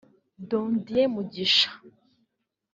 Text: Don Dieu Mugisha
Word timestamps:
Don 0.49 0.67
Dieu 0.85 1.05
Mugisha 1.13 1.69